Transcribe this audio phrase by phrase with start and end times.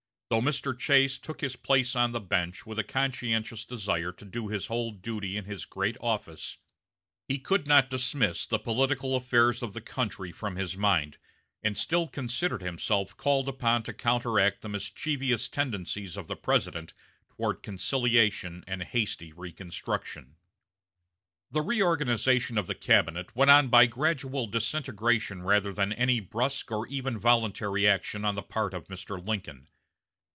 [0.33, 0.79] Though Mr.
[0.79, 4.91] Chase took his place on the bench with a conscientious desire to do his whole
[4.91, 6.57] duty in his great office,
[7.27, 11.17] he could not dismiss the political affairs of the country from his mind,
[11.61, 16.93] and still considered himself called upon to counteract the mischievous tendencies of the President
[17.35, 20.37] toward conciliation and hasty reconstruction.
[21.51, 26.71] The reorganization of the cabinet went on by gradual disintegration rather than by any brusque
[26.71, 29.19] or even voluntary action on the part of Mr.
[29.21, 29.67] Lincoln.